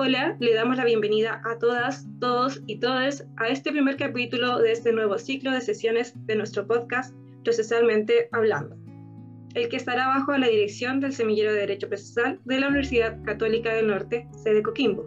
[0.00, 4.70] Hola, le damos la bienvenida a todas, todos y todas a este primer capítulo de
[4.70, 7.12] este nuevo ciclo de sesiones de nuestro podcast
[7.42, 8.76] Procesalmente Hablando,
[9.54, 13.74] el que estará bajo la dirección del Semillero de Derecho Procesal de la Universidad Católica
[13.74, 15.04] del Norte, sede Coquimbo.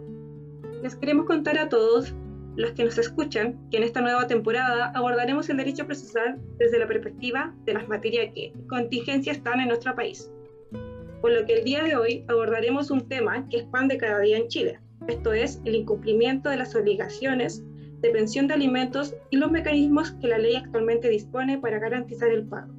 [0.82, 2.14] Les queremos contar a todos
[2.56, 6.86] los que nos escuchan que en esta nueva temporada abordaremos el derecho procesal desde la
[6.86, 10.30] perspectiva de las materias que contingencia están en nuestro país
[11.22, 14.48] por lo que el día de hoy abordaremos un tema que expande cada día en
[14.48, 17.62] Chile, esto es el incumplimiento de las obligaciones
[18.00, 22.46] de pensión de alimentos y los mecanismos que la ley actualmente dispone para garantizar el
[22.46, 22.72] pago.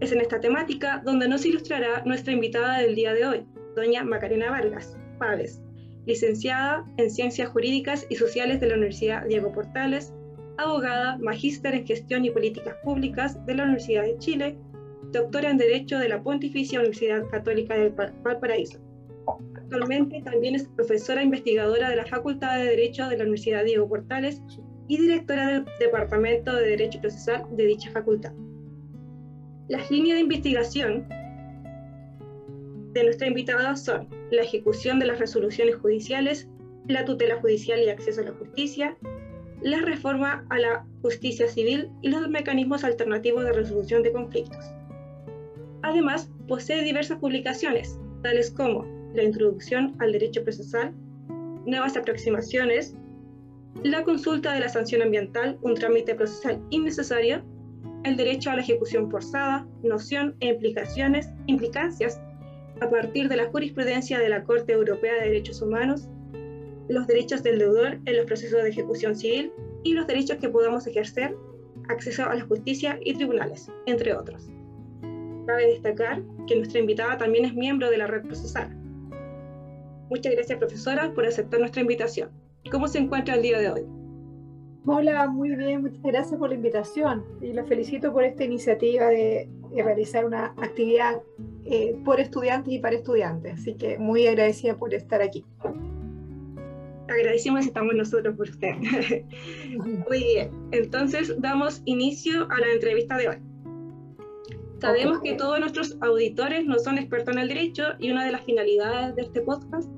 [0.00, 4.50] Es en esta temática donde nos ilustrará nuestra invitada del día de hoy, doña Macarena
[4.50, 5.62] Vargas Pávez,
[6.04, 10.12] licenciada en Ciencias Jurídicas y Sociales de la Universidad Diego Portales,
[10.58, 14.58] abogada, magíster en Gestión y Políticas Públicas de la Universidad de Chile
[15.12, 17.90] doctora en Derecho de la Pontificia Universidad Católica de
[18.22, 18.80] Valparaíso.
[19.56, 24.42] Actualmente también es profesora investigadora de la Facultad de Derecho de la Universidad Diego Portales
[24.88, 28.32] y directora del Departamento de Derecho Procesal de dicha facultad.
[29.68, 31.08] Las líneas de investigación
[32.92, 36.48] de nuestra invitada son la ejecución de las resoluciones judiciales,
[36.86, 38.96] la tutela judicial y acceso a la justicia,
[39.60, 44.64] la reforma a la justicia civil y los mecanismos alternativos de resolución de conflictos.
[45.82, 50.92] Además, posee diversas publicaciones, tales como la Introducción al Derecho Procesal,
[51.64, 52.94] Nuevas Aproximaciones,
[53.82, 57.42] la consulta de la sanción ambiental, un trámite procesal innecesario,
[58.04, 62.20] el derecho a la ejecución forzada, noción e implicaciones, implicancias
[62.80, 66.08] a partir de la jurisprudencia de la Corte Europea de Derechos Humanos,
[66.88, 69.50] los derechos del deudor en los procesos de ejecución civil
[69.82, 71.34] y los derechos que podamos ejercer,
[71.88, 74.48] acceso a la justicia y tribunales, entre otros.
[75.46, 78.75] Cabe destacar que nuestra invitada también es miembro de la red procesal.
[80.08, 82.30] Muchas gracias, profesora, por aceptar nuestra invitación.
[82.70, 83.86] ¿Cómo se encuentra el día de hoy?
[84.88, 89.48] Hola, muy bien, muchas gracias por la invitación y la felicito por esta iniciativa de,
[89.74, 91.20] realizar una actividad
[91.64, 93.54] eh, por estudiantes y para estudiantes.
[93.54, 95.44] Así que muy agradecida por estar aquí.
[97.08, 98.74] Agradecemos estamos nosotros por usted.
[100.08, 103.36] muy bien, entonces damos inicio a la entrevista de hoy.
[104.80, 108.44] Sabemos que todos nuestros auditores no son expertos en el derecho y una de las
[108.44, 109.90] finalidades de este podcast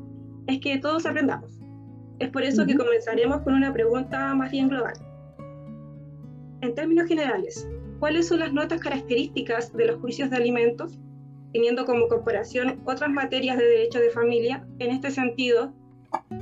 [0.49, 1.53] es que todos aprendamos.
[2.19, 4.95] Es por eso que comenzaremos con una pregunta más bien global.
[6.63, 7.69] En términos generales,
[8.01, 10.99] ¿cuáles son las notas características de los juicios de alimentos,
[11.53, 14.67] teniendo como comparación otras materias de derecho de familia?
[14.81, 15.73] En este sentido,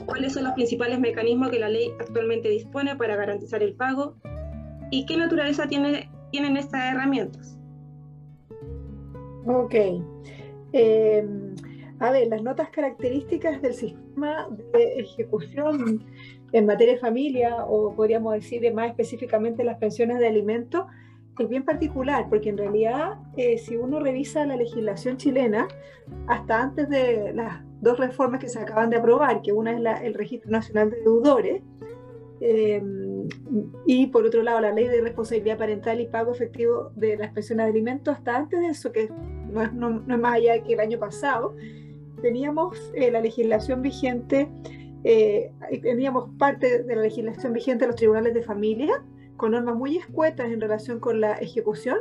[0.06, 4.16] ¿cuáles son los principales mecanismos que la ley actualmente dispone para garantizar el pago?
[4.90, 7.58] ¿Y qué naturaleza tiene, tienen estas herramientas?
[9.46, 9.74] Ok.
[10.72, 11.54] Em,
[11.98, 16.04] a ver, las notas características del sistema de ejecución
[16.52, 20.86] en materia de familia, o podríamos decir más específicamente las pensiones de alimentos,
[21.38, 25.68] es bien particular, porque en realidad, eh, si uno revisa la legislación chilena,
[26.26, 30.14] hasta antes de las dos reformas que se acaban de aprobar, que una es el
[30.14, 31.62] Registro Nacional de Deudores,
[32.40, 32.82] eh,
[33.86, 37.66] y por otro lado, la ley de responsabilidad parental y pago efectivo de las pensiones
[37.66, 39.08] de alimentos, hasta antes de eso, que
[39.50, 41.54] no es, no, es más allá que el año pasado,
[42.22, 44.49] teníamos eh, la legislación vigente,
[45.04, 49.03] eh, teníamos parte de la legislación vigente de los tribunales de familia,
[49.37, 51.99] con normas muy escuetas en relación con la ejecución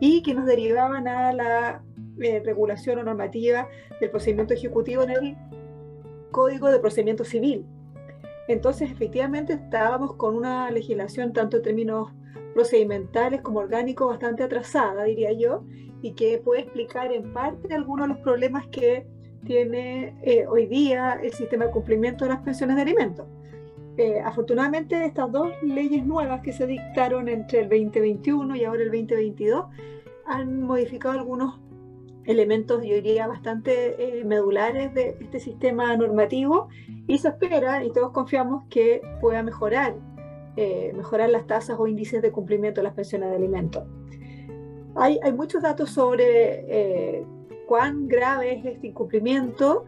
[0.00, 1.82] y que nos derivaban a la
[2.20, 3.68] eh, regulación o normativa
[4.00, 5.36] del procedimiento ejecutivo en el
[6.30, 7.66] Código de Procedimiento Civil,
[8.48, 12.10] entonces, efectivamente, estábamos con una legislación tanto en términos
[12.54, 15.64] procedimentales como orgánicos bastante atrasada, diría yo,
[16.00, 19.06] y que puede explicar en parte algunos de los problemas que
[19.44, 23.26] tiene eh, hoy día el sistema de cumplimiento de las pensiones de alimentos.
[23.96, 28.90] Eh, afortunadamente, estas dos leyes nuevas que se dictaron entre el 2021 y ahora el
[28.90, 29.66] 2022
[30.26, 31.58] han modificado algunos
[32.28, 36.68] elementos, yo diría, bastante eh, medulares de este sistema normativo
[37.06, 39.96] y se espera, y todos confiamos, que pueda mejorar,
[40.56, 43.84] eh, mejorar las tasas o índices de cumplimiento de las pensiones de alimentos.
[44.94, 46.26] Hay, hay muchos datos sobre
[46.68, 47.24] eh,
[47.68, 49.84] cuán grave es este incumplimiento.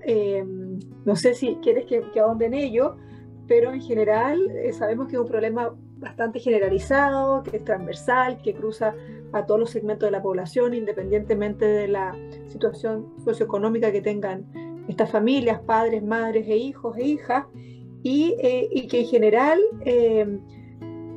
[1.04, 2.96] no sé si quieres que, que ahonde en ello,
[3.48, 4.38] pero en general
[4.72, 8.94] sabemos que es un problema bastante generalizado, que es transversal, que cruza
[9.32, 12.16] a todos los segmentos de la población, independientemente de la
[12.48, 14.46] situación socioeconómica que tengan
[14.88, 17.46] estas familias, padres, madres e hijos e hijas,
[18.02, 20.38] y, eh, que en general eh,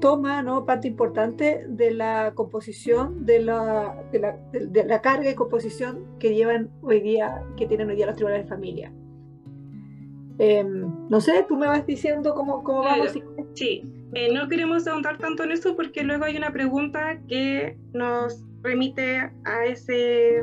[0.04, 0.66] toma ¿no?
[0.66, 6.36] parte importante de la composición, de la, de la, de la carga y composición que
[6.36, 8.92] llevan hoy día, que tienen hoy día los tribunales de familia.
[10.40, 13.18] Em, no sé, tú me vas diciendo cómo, cómo vamos.
[13.54, 13.82] Sí,
[14.14, 19.32] eh, no queremos ahondar tanto en eso porque luego hay una pregunta que nos remite
[19.46, 20.40] a ese,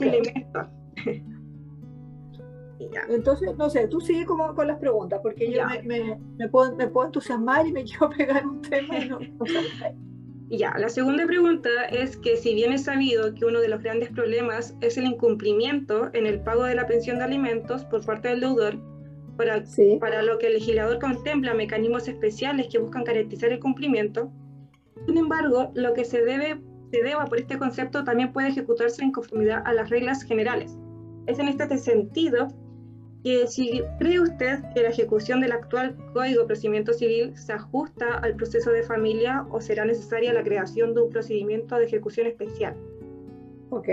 [0.00, 0.70] elemento.
[3.08, 6.86] Entonces, no sé, tú sigue como con las preguntas, porque yo me, me, puedo, me,
[6.86, 9.18] puedo, entusiasmar y me quiero pegar un tema y no,
[10.50, 14.08] Ya, la segunda pregunta es que si bien es sabido que uno de los grandes
[14.08, 18.40] problemas es el incumplimiento en el pago de la pensión de alimentos por parte del
[18.40, 18.80] deudor,
[19.36, 19.62] para,
[20.00, 24.32] para lo que el legislador contempla mecanismos especiales que buscan garantizar el cumplimiento,
[25.06, 26.60] sin embargo, lo que se, debe,
[26.90, 30.76] se deba por este concepto también puede ejecutarse en conformidad a las reglas generales.
[31.26, 32.48] Es en este sentido
[33.22, 38.18] que si cree usted que la ejecución del actual Código de Procedimiento Civil se ajusta
[38.18, 42.76] al proceso de familia o será necesaria la creación de un procedimiento de ejecución especial.
[43.70, 43.88] Ok,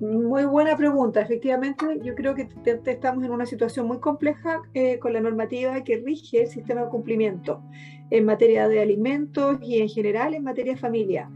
[0.00, 1.20] muy buena pregunta.
[1.20, 2.48] Efectivamente, yo creo que
[2.86, 6.88] estamos en una situación muy compleja eh, con la normativa que rige el sistema de
[6.88, 7.60] cumplimiento
[8.10, 11.28] en materia de alimentos y en general en materia de familia.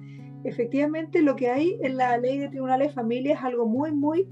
[0.44, 4.28] Efectivamente, lo que hay en la ley de tribunales de familia es algo muy, muy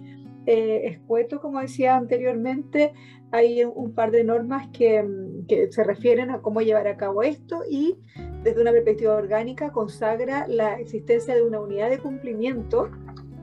[0.47, 2.93] eh, escueto, como decía anteriormente,
[3.33, 5.07] hay un par de normas que,
[5.47, 7.99] que, se refieren a cómo llevar a cabo esto y
[8.43, 12.91] desde una perspectiva orgánica consagra la existencia de una unidad de cumplimiento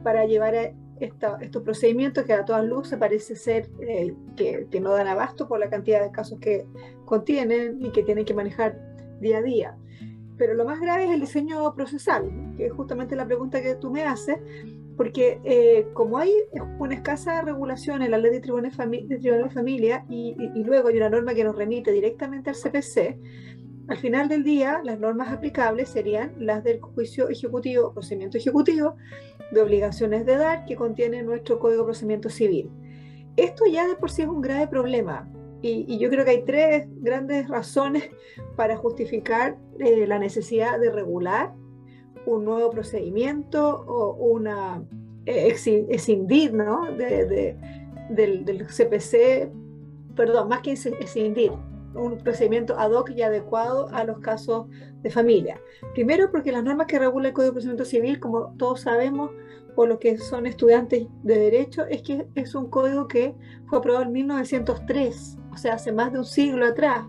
[0.04, 4.92] para llevar a estos procedimientos que a todas luces parece ser eh, que, que no
[4.92, 6.66] dan abasto por la cantidad de casos que
[7.06, 8.80] contienen y que tienen que manejar
[9.20, 9.78] día a día.
[10.38, 13.92] Pero lo más grave es el diseño procesal, que es justamente la pregunta que tú
[13.92, 14.38] me haces,
[14.98, 16.34] porque eh, como hay
[16.80, 21.36] una escasa regulación en la ley de tribunales, de familia y, luego hay una norma
[21.36, 23.20] que nos remite directamente al CPC,
[23.88, 28.96] al final del día las normas aplicables serían las del juicio ejecutivo, procedimiento ejecutivo,
[29.52, 32.70] de obligaciones de dar que contiene nuestro Código de Procedimiento Civil.
[33.38, 36.88] Esto ya de por sí es un grave problema y, yo creo que hay tres
[37.02, 38.10] grandes razones
[38.56, 41.54] para justificar eh, la necesidad de regular
[42.28, 44.84] un nuevo procedimiento o una
[45.26, 45.56] eh,
[45.90, 46.92] escindir ¿no?
[46.92, 47.58] de,
[48.10, 49.52] del, del, CPC,
[50.16, 51.52] perdón, más que escindir,
[51.96, 54.68] un procedimiento ad hoc y adecuado a los casos
[55.02, 55.60] de familia.
[55.94, 59.32] Primero porque las normas que regula el Código de Procedimiento Civil, como todos sabemos,
[59.76, 63.36] o los que son estudiantes de Derecho, es que es un código que
[63.68, 67.06] fue aprobado en 1903, o sea, hace más de un siglo atrás.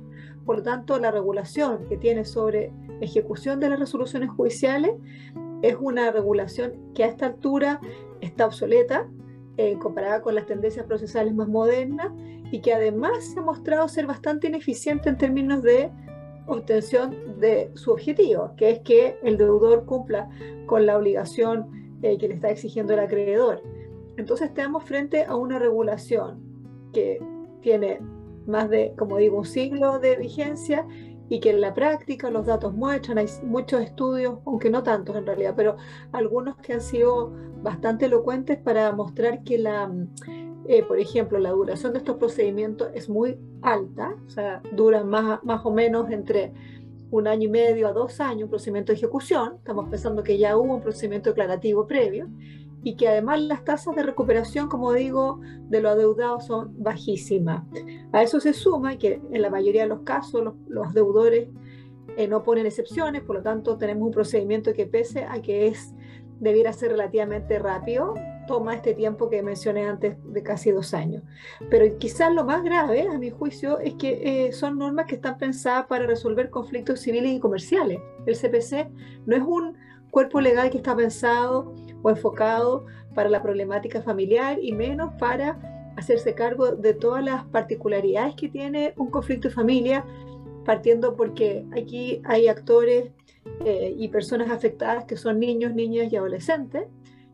[0.49, 2.73] Por lo tanto, la regulación que tiene sobre
[3.03, 4.93] ejecución de las resoluciones judiciales
[5.61, 7.83] es una regulación que a esta altura
[8.23, 9.07] está obsoleta
[9.59, 12.13] eh, comparada con las tendencias procesales más modernas
[12.51, 15.91] y que además se ha mostrado ser bastante ineficiente en términos de
[16.47, 20.31] obtención de su objetivo, que es que el deudor cumpla
[20.65, 23.63] con la obligación eh, que le está exigiendo el acreedor.
[24.17, 26.41] Entonces estamos frente a una regulación
[26.95, 27.23] que
[27.61, 28.01] tiene
[28.49, 30.87] más de, como digo, un siglo de vigencia
[31.29, 35.27] y que en la práctica los datos muestran, hay muchos estudios, aunque no tantos en
[35.27, 35.77] realidad, pero
[36.13, 39.93] algunos que han sido bastante elocuentes para mostrar que la,
[40.67, 45.45] eh, por ejemplo, la duración de estos procedimientos es muy alta, o sea, dura más,
[45.45, 46.53] más o menos entre
[47.11, 50.57] un año y medio a dos años un procedimiento de ejecución, estamos pensando que ya
[50.57, 52.29] hubo un procedimiento declarativo previo,
[52.83, 57.65] y que además las tasas de recuperación, como digo, de los adeudados son bajísimas.
[58.13, 61.49] A eso se suma que en la mayoría de los casos los, deudores
[62.17, 65.95] eh, no ponen excepciones, por lo tanto tenemos un procedimiento que pese a que es
[66.41, 68.15] debiera ser relativamente rápido,
[68.47, 71.23] toma este tiempo que mencioné antes de casi dos años.
[71.69, 75.37] Pero quizás lo más grave, a mi juicio, es que eh, son normas que están
[75.37, 77.99] pensadas para resolver conflictos civiles y comerciales.
[78.27, 78.89] El CPC
[79.27, 79.77] no es un
[80.11, 85.59] cuerpo legal que está pensado o enfocado para la problemática familiar y menos para
[85.97, 90.05] hacerse cargo de todas las particularidades que tiene un conflicto de familia,
[90.65, 93.11] partiendo porque aquí hay actores
[93.65, 96.85] eh, y personas afectadas que son niños, niñas y adolescentes,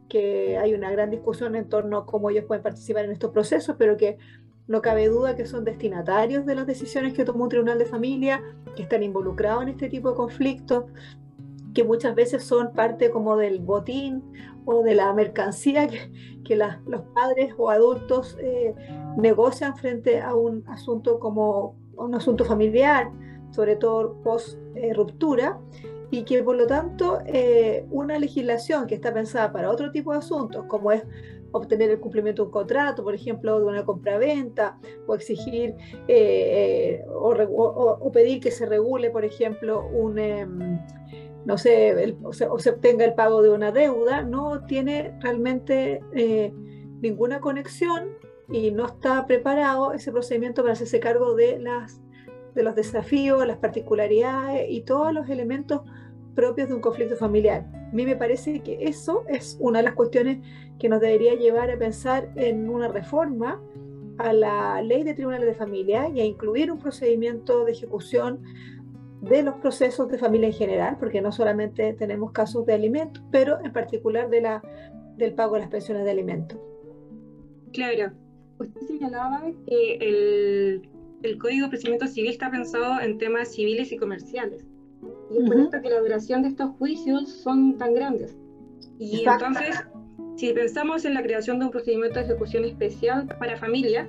[0.08, 3.76] que hay una gran discusión en torno a cómo ellos pueden participar en estos procesos,
[3.78, 4.16] pero que
[4.66, 8.42] no cabe duda que son destinatarios de las decisiones que toma un tribunal de familia,
[8.76, 10.84] que están involucrados en este tipo de conflictos,
[11.74, 14.22] que muchas veces son parte como del botín
[14.64, 18.74] o de la mercancía que, los padres o adultos eh,
[19.16, 23.10] negocian frente a un asunto como un asunto familiar,
[23.50, 25.58] sobre todo post eh, ruptura,
[26.10, 30.18] y que por lo tanto eh, una legislación que está pensada para otro tipo de
[30.18, 31.02] asuntos, como es
[31.52, 34.76] obtener el cumplimiento de un contrato, por ejemplo, de una compra-venta,
[35.06, 35.74] o exigir
[37.08, 40.78] o, pedir que se regule, por ejemplo, un em,
[41.44, 46.52] no sé, o, se, obtenga el pago de una deuda, no tiene realmente eh,
[47.00, 48.10] ninguna conexión
[48.48, 52.00] y no está preparado ese procedimiento para hacerse cargo de, las,
[52.54, 55.82] de los desafíos, las particularidades y todos los elementos
[56.34, 57.66] propios de un conflicto familiar.
[57.74, 60.38] A mí me parece que eso es una de las cuestiones
[60.78, 63.62] que nos debería llevar a pensar en una reforma
[64.18, 68.42] a la ley de tribunales de familia y a incluir un procedimiento de ejecución
[69.28, 73.58] de los procesos de familia en general, porque no solamente tenemos casos de alimentos, pero
[73.64, 74.62] en particular de la,
[75.16, 76.58] del pago de las pensiones de alimentos.
[77.72, 78.12] Claro,
[78.58, 80.88] usted señalaba que el,
[81.22, 84.64] el Código de Procedimiento Civil está pensado en temas civiles y comerciales.
[85.30, 88.36] Y es por esto que la duración de estos juicios son tan grandes.
[88.98, 89.82] Y entonces,
[90.36, 94.08] si pensamos en la creación de un procedimiento de ejecución especial para familia,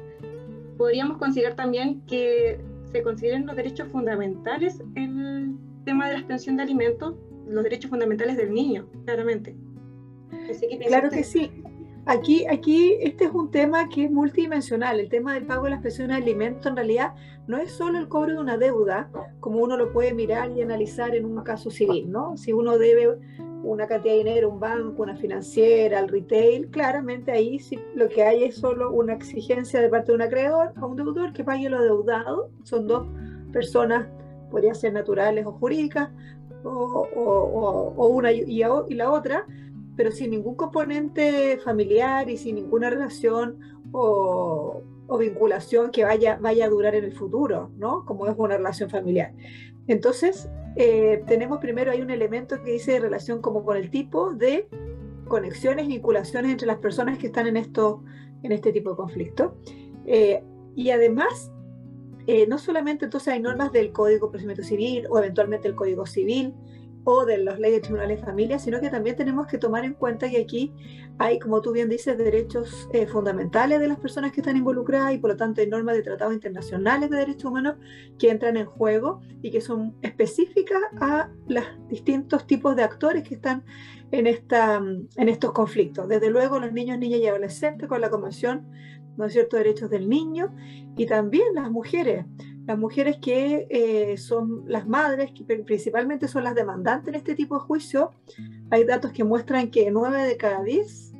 [0.77, 2.59] podríamos considerar también que
[2.91, 7.15] se consideren los derechos fundamentales en el tema de la pensión de alimentos,
[7.47, 9.55] los derechos fundamentales del niño, claramente.
[10.87, 11.51] claro que sí.
[12.07, 14.99] Aquí, aquí este es un tema que es multidimensional.
[14.99, 17.15] El tema del pago de las pensiones de alimentos en realidad
[17.47, 21.15] no es solo el cobro de una deuda, como uno lo puede mirar y analizar
[21.15, 22.37] en un caso civil, ¿no?
[22.37, 23.17] Si uno debe
[23.65, 27.59] una cantidad de dinero un banco, una financiera, al retail, claramente ahí
[27.95, 31.33] lo que hay es solo una exigencia de parte de un acreedor a un deudor
[31.33, 32.49] que pague lo deudado.
[32.63, 33.07] Son dos
[33.51, 34.07] personas,
[34.51, 36.09] podrían ser naturales o jurídicas,
[36.63, 38.63] o, una y,
[38.95, 39.45] la otra,
[39.95, 43.59] pero sin ningún componente familiar y sin ninguna relación
[43.91, 44.81] o,
[45.19, 48.03] vinculación que vaya, vaya a durar en el futuro, ¿no?
[48.05, 49.33] Como es una relación familiar.
[49.87, 54.67] Entonces, eh, tenemos primero hay un elemento que dice relación como con el tipo de
[55.27, 58.03] conexiones, vinculaciones entre las personas que están en, esto,
[58.43, 59.57] en este tipo de conflicto.
[60.05, 60.43] Eh,
[60.75, 61.51] y además,
[62.27, 66.05] eh, no solamente entonces hay normas del Código de Procedimiento Civil o eventualmente el Código
[66.05, 66.53] Civil,
[67.05, 69.93] o de las leyes de tribunales de familia, sino que también tenemos que tomar en
[69.93, 70.73] cuenta que aquí
[71.17, 75.17] hay, como tú bien dices, derechos eh, fundamentales de las personas que están involucradas y
[75.19, 77.75] por lo tanto hay normas de tratados internacionales de derechos humanos
[78.19, 83.35] que entran en juego y que son específicas a los distintos tipos de actores que
[83.35, 83.63] están
[84.11, 86.07] en, esta, en estos conflictos.
[86.07, 88.67] Desde luego los niños, niñas y adolescentes con la Convención
[89.17, 90.53] ¿no es cierto?, derechos del niño
[90.97, 92.25] y también las mujeres
[92.65, 97.55] las mujeres que eh, son las madres, que principalmente son las demandantes en este tipo
[97.55, 98.11] de juicio,
[98.71, 101.13] hay datos que muestran que 9 de cada 10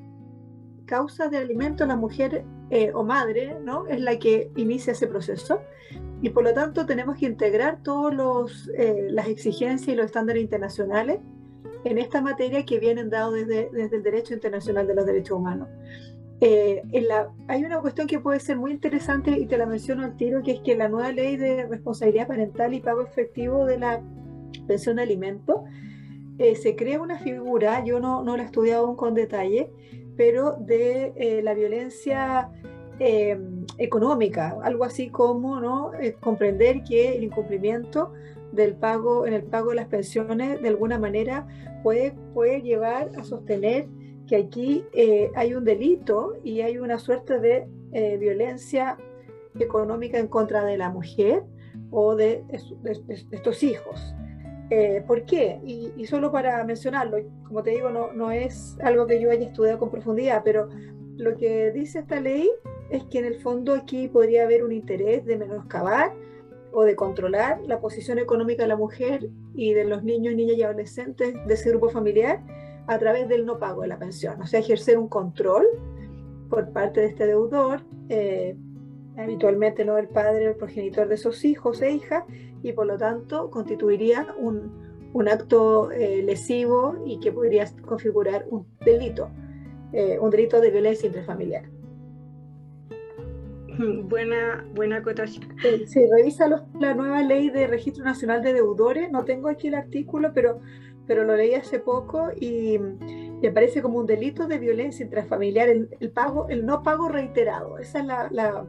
[0.85, 3.87] causas de alimento la mujer eh, o madre ¿no?
[3.87, 5.61] es la que inicia ese proceso
[6.21, 11.19] y por lo tanto tenemos que integrar todas eh, las exigencias y los estándares internacionales
[11.83, 15.67] en esta materia que vienen dados desde, desde el derecho internacional de los derechos humanos.
[16.41, 16.83] Eh,
[17.47, 20.51] hay una cuestión que puede ser muy interesante y te la menciono al tiro, que
[20.51, 24.01] es que la nueva ley de responsabilidad parental y pago efectivo de la
[24.67, 25.61] pensión de alimentos
[26.37, 29.71] eh, se crea una figura, yo no, no la he estudiado aún con detalle,
[30.17, 32.49] pero de eh, la violencia
[33.77, 35.91] económica, algo así como ¿no?
[36.21, 38.13] comprender que el incumplimiento
[38.53, 41.45] del pago en el pago de las pensiones de alguna manera
[41.83, 43.89] puede, puede llevar a sostener
[44.27, 48.97] que aquí eh, hay un delito y hay una suerte de eh, violencia
[49.59, 51.43] económica en contra de la mujer
[51.91, 52.43] o de,
[53.31, 54.15] estos hijos.
[54.69, 55.59] Eh, ¿Por qué?
[55.63, 57.17] Y, solo para mencionarlo,
[57.47, 60.69] como te digo, no, no es algo que yo haya estudiado con profundidad, pero
[61.17, 62.49] lo que dice esta ley
[62.89, 66.13] es que en el fondo aquí podría haber un interés de menoscabar
[66.71, 70.63] o de controlar la posición económica de la mujer y de los niños, niñas y
[70.63, 72.41] adolescentes de ese grupo familiar
[72.87, 75.65] a través del no pago de la pensión, o sea, ejercer un control
[76.49, 78.55] por parte de este deudor, eh,
[79.17, 82.23] habitualmente no el padre o el progenitor de esos hijos e hijas,
[82.61, 88.65] y por lo tanto constituiría un, un acto eh, lesivo y que podría configurar un
[88.83, 89.29] delito,
[89.93, 91.63] eh, un delito de violencia intrafamiliar.
[94.03, 95.47] Buena, buena acotación.
[95.85, 96.47] Sí, revisa
[96.79, 99.11] la nueva ley de registro nacional de deudores.
[99.11, 100.61] No tengo aquí el artículo, pero
[101.07, 106.11] pero lo leí hace poco y me parece como un delito de violencia intrafamiliar el,
[106.11, 107.77] pago, el no pago reiterado.
[107.77, 108.65] Esa es la,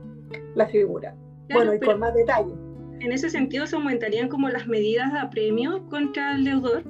[0.54, 1.14] la, figura.
[1.52, 2.52] bueno, y con más detalle.
[3.00, 6.82] En ese sentido, ¿se aumentarían como las medidas de apremio contra el deudor?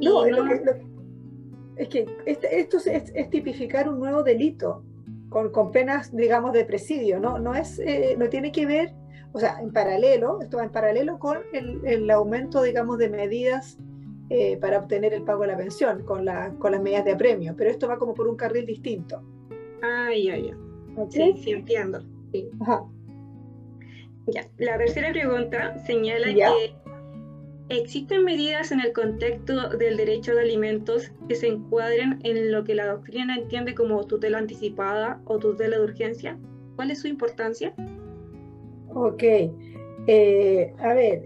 [0.00, 0.26] No,
[1.76, 4.82] es, que este, esto es, es, tipificar un nuevo delito
[5.30, 7.38] con, con, penas, digamos, de presidio, ¿no?
[7.38, 8.94] No, es, eh, no tiene que ver,
[9.32, 13.78] o sea, en paralelo, esto va en paralelo con el, el aumento, digamos, de medidas
[14.30, 17.54] eh, para obtener el pago de la pensión con, la, con las medidas de apremio,
[17.56, 19.22] pero esto va como por un carril distinto.
[19.82, 20.56] Ah, ya, ya.
[21.10, 22.02] Sí, sí, entiendo.
[22.60, 22.84] Ajá.
[24.26, 24.48] Ya.
[24.58, 26.74] La tercera pregunta señala que
[27.68, 32.74] existen medidas en el contexto del derecho de alimentos que se encuadren en lo que
[32.74, 36.38] la doctrina entiende como tutela anticipada o tutela de urgencia.
[36.76, 37.74] ¿Cuál es su importancia?
[38.94, 39.22] Ok.
[40.08, 41.22] Eh, a ver,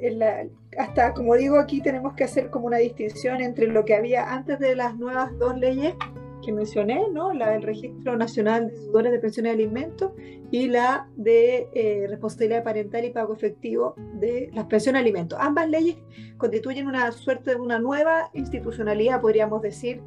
[0.81, 4.59] hasta como digo aquí tenemos que hacer como una distinción entre lo que había antes
[4.59, 5.95] de las nuevas dos leyes
[6.43, 7.35] que mencioné, ¿no?
[7.35, 10.13] la del Registro Nacional de Deudores de Pensiones de Alimentos
[10.51, 15.39] y la de eh, responsabilidad parental y pago efectivo de las pensiones de alimentos.
[15.41, 15.97] Ambas leyes
[16.39, 20.01] constituyen una suerte de una nueva institucionalidad, podríamos decir,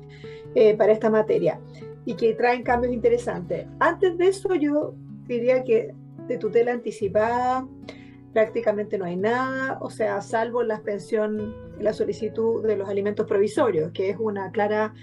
[0.55, 1.59] eh, para esta materia
[2.05, 3.67] y que traen cambios interesantes.
[3.79, 4.95] Antes de eso yo
[5.27, 5.93] diría que
[6.27, 7.67] de tutela anticipada
[8.33, 13.91] prácticamente no hay nada, o sea, salvo la pensión, la solicitud de los alimentos provisorios,
[13.91, 14.93] que es una clara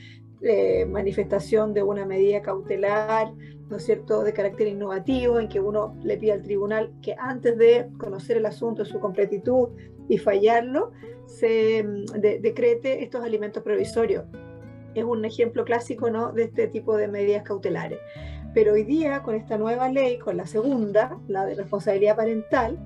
[0.42, 3.32] eh, manifestación de una medida cautelar,
[3.68, 7.56] ¿no es cierto?, de carácter innovativo, en que uno le pide al tribunal que antes
[7.56, 9.68] de conocer el asunto en su completitud
[10.08, 10.90] y fallarlo,
[11.26, 14.24] se mm, decrete estos alimentos provisorios.
[14.94, 18.00] Es un ejemplo clásico, ¿no?, de este tipo de medidas cautelares.
[18.52, 22.76] Pero hoy día, con esta nueva ley, con la segunda, la de responsabilidad parental,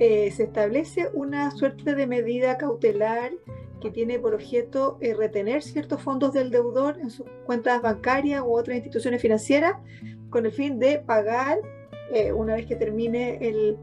[0.00, 3.32] eh, se establece una suerte de medida cautelar
[3.80, 8.56] que tiene por objeto eh, retener ciertos fondos del deudor en sus cuentas bancarias u
[8.56, 9.74] otras instituciones financieras
[10.30, 11.58] con el fin de pagar,
[12.12, 13.78] eh, una vez que termine el,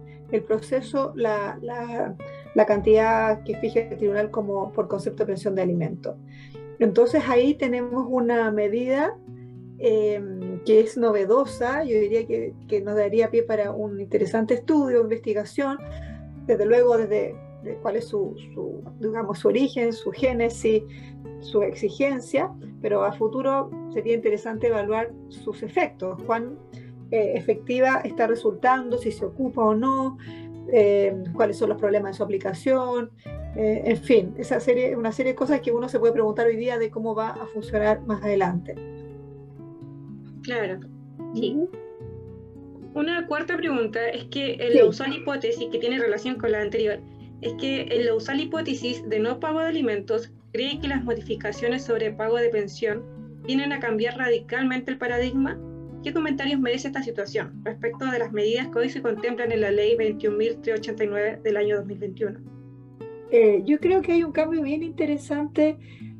[0.48, 1.58] proceso, la,
[2.68, 6.16] cantidad que fije el tribunal como por concepto de pensión de alimentos.
[6.80, 9.18] Entonces ahí tenemos una medida
[9.80, 15.02] em, que es novedosa, yo diría que, que nos daría pie para un interesante estudio,
[15.02, 15.78] investigación,
[16.46, 17.36] desde luego desde
[17.82, 18.36] cuál es su,
[19.00, 20.84] digamos, su origen, su génesis,
[21.40, 22.52] su exigencia,
[22.82, 26.58] pero a futuro sería interesante evaluar sus efectos, cuán
[27.12, 30.18] eh, efectiva está resultando, si se ocupa o no,
[30.72, 33.12] eh, cuáles son los problemas de su aplicación,
[33.56, 36.58] eh, en fin, esa serie, una serie de cosas que uno se puede preguntar hoy
[36.58, 38.76] día de cómo va a funcionar más adelante.
[40.46, 40.80] Claro,
[41.34, 41.58] sí.
[42.94, 47.00] Una cuarta pregunta es que en la usual hipótesis que tiene relación con la anterior
[47.42, 51.84] es que en la usual hipótesis de no pago de alimentos cree que las modificaciones
[51.84, 53.04] sobre pago de pensión
[53.44, 55.60] vienen a cambiar radicalmente el paradigma.
[56.04, 59.72] ¿Qué comentarios merece esta situación respecto de las medidas que hoy se contemplan en la
[59.72, 62.40] ley 21.389 del año 2021?
[63.32, 65.78] Eh, yo creo que hay un cambio bien interesante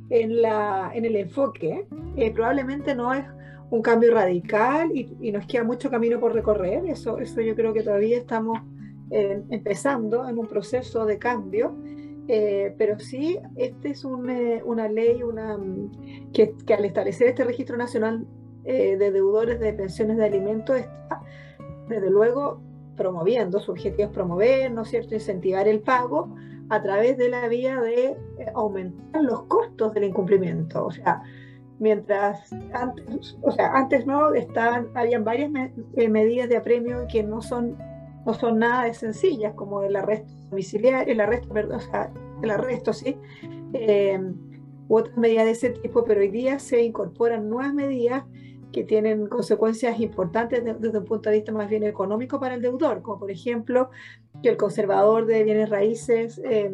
[0.10, 1.86] en, la, en el enfoque.
[2.18, 3.24] Eh, probablemente no es
[3.76, 6.86] un cambio radical y, y, nos queda mucho camino por recorrer.
[6.86, 8.60] Eso, eso yo creo que todavía estamos
[9.12, 11.76] eh, empezando en un proceso de cambio,
[12.28, 15.60] eh, pero sí, esta es eh, una ley una,
[16.34, 18.26] que, que, al establecer este registro nacional
[18.64, 21.22] de deudores de pensiones de alimentos está,
[21.88, 22.60] desde luego,
[22.98, 26.34] promoviendo, su objetivo es promover, ¿no es cierto?, incentivar el pago
[26.70, 28.18] a través de la vía de
[28.56, 30.84] aumentar los costos del incumplimiento.
[30.84, 31.22] O sea,
[31.80, 35.52] mientras antes, o sea, antes no, estaban, habían varias
[36.10, 37.78] medidas de apremio que no son
[38.26, 42.12] no son nada de sencillas, como el arresto domiciliario, el arresto, perdón, o sea,
[42.42, 43.18] el arresto, sí,
[43.74, 44.20] eh,
[44.88, 48.24] u otras medidas de ese tipo, pero hoy día se incorporan nuevas medidas
[48.72, 53.02] que tienen consecuencias importantes desde un punto de vista más bien económico para el deudor,
[53.02, 53.90] como por ejemplo
[54.44, 56.72] que el conservador de bienes raíces eh,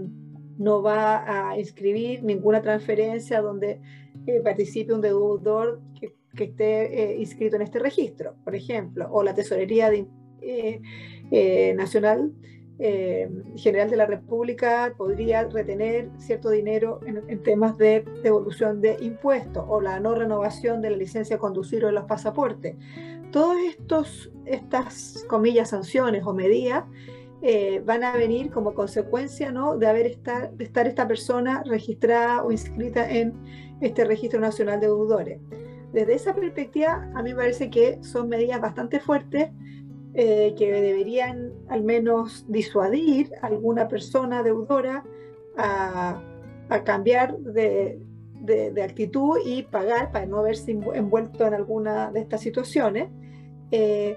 [0.57, 3.81] no va a inscribir ninguna transferencia donde
[4.27, 9.89] eh, participe un deudor que, esté inscrito en este registro, por ejemplo, o la tesorería
[9.89, 10.07] de,
[10.41, 12.33] eh, nacional
[12.83, 19.63] eh, General de la República podría retener cierto dinero en, temas de devolución de impuestos
[19.67, 22.75] o la no renovación de la licencia de conducir o de los pasaportes.
[23.31, 23.59] Todas
[24.45, 26.85] estas, comillas, sanciones o medidas
[27.43, 29.77] eh, van a venir como consecuencia ¿no?
[29.77, 33.33] de, haber estar, de estar esta persona registrada o inscrita en
[33.81, 35.39] este registro nacional de deudores.
[35.91, 39.49] Desde esa perspectiva, a mí me parece que son medidas bastante fuertes
[40.13, 45.03] eh, que deberían al menos disuadir a alguna persona deudora
[45.57, 46.21] a,
[46.85, 47.99] cambiar de,
[48.83, 53.09] actitud y pagar para no verse envuelto en alguna de estas situaciones.
[53.71, 54.15] Eh,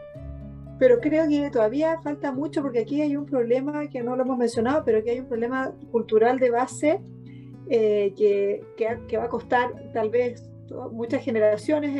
[0.84, 4.36] pero creo que todavía falta mucho porque aquí hay un problema que no lo hemos
[4.36, 7.00] mencionado, pero que hay un problema cultural de base
[7.70, 10.46] eh, que, que, va a costar tal vez
[10.92, 11.96] muchas generaciones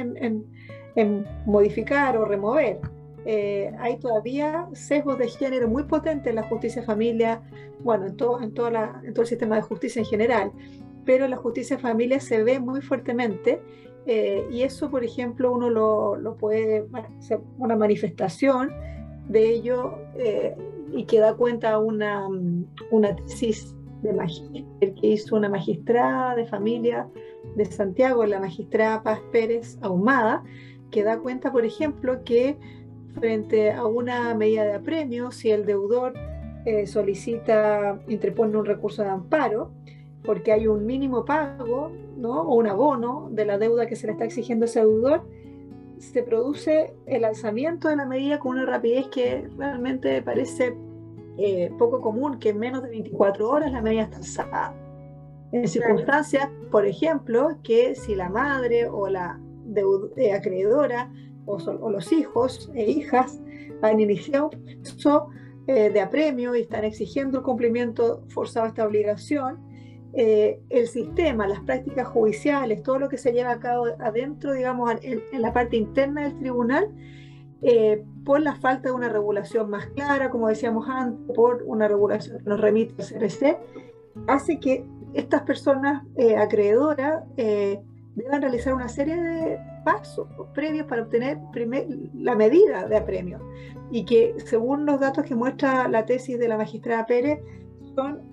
[0.95, 2.79] en modificar o remover.
[3.25, 7.41] Eh, hay todavía sesgos de género muy potentes en la justicia familia,
[7.81, 10.53] bueno, en todo, en, toda en todo el sistema de justicia en general,
[11.07, 13.63] pero la justicia familia se ve muy fuertemente
[14.07, 16.87] eh, y eso, por ejemplo, uno lo, lo puede
[17.21, 18.71] ser una manifestación
[19.29, 20.55] de ello eh,
[20.93, 22.29] y que da cuenta una,
[22.91, 27.09] una tesis de magíster que hizo una magistrada de familia
[27.57, 30.45] de Santiago, la magistrada Paz Pérez Ahumada,
[30.91, 32.59] que da cuenta, por ejemplo, que
[33.15, 36.13] frente a una medida de apremio si el deudor
[36.67, 39.73] eh, solicita, interpone un recurso de amparo,
[40.25, 42.43] porque hay un mínimo pago ¿no?
[42.43, 45.23] o un abono de la deuda que se le está exigiendo a ese deudor,
[45.99, 50.77] se produce el alzamiento de la medida con una rapidez que realmente parece
[51.39, 54.75] eh, poco común, que en menos de 24 horas la medida está alzada.
[55.53, 59.41] En circunstancias, por ejemplo, que si la madre o la
[60.17, 61.13] eh, acreedora
[61.47, 63.41] o, o, los hijos e hijas
[63.83, 65.29] han iniciado un proceso
[65.67, 69.59] eh, de apremio y están exigiendo el cumplimiento forzado de esta obligación,
[70.17, 74.95] eh, el sistema, las prácticas judiciales, todo lo que se lleva a cabo adentro, digamos,
[75.03, 76.89] en, la parte interna del tribunal,
[77.63, 82.39] eh, por la falta de una regulación más clara, como decíamos antes, por una regulación
[82.39, 83.59] que nos remite al CRC,
[84.29, 91.39] hace que estas personas eh, acreedoras deban realizar una serie de pasos previos para obtener
[92.15, 93.41] la medida de apremio.
[93.91, 97.41] Y que según los datos que muestra la tesis de la magistrada Pérez,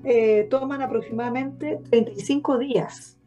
[0.03, 3.17] eh, toman aproximadamente 35 días.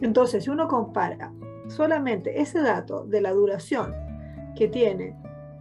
[0.00, 1.32] Entonces, si uno compara
[1.68, 3.94] solamente ese dato de la duración
[4.56, 5.16] que tiene,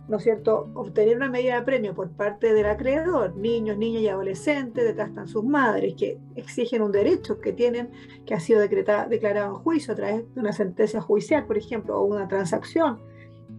[0.08, 4.08] ¿no es cierto?, obtener una medida de premio por parte del acreedor, niños, niñas y
[4.08, 7.90] adolescentes, detrás están sus madres, que exigen un derecho que tienen,
[8.26, 12.00] que ha sido decretado, declarado en juicio a través de una sentencia judicial, por ejemplo,
[12.00, 13.00] o una transacción,